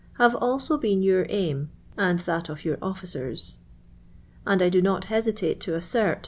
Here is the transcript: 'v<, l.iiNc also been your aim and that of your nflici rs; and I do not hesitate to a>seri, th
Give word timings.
'v<, 0.17 0.31
l.iiNc 0.33 0.41
also 0.41 0.77
been 0.79 1.03
your 1.03 1.27
aim 1.29 1.69
and 1.95 2.17
that 2.21 2.49
of 2.49 2.65
your 2.65 2.75
nflici 2.77 3.23
rs; 3.33 3.57
and 4.47 4.59
I 4.63 4.67
do 4.69 4.81
not 4.81 5.03
hesitate 5.03 5.59
to 5.59 5.75
a>seri, 5.75 6.15
th 6.15 6.19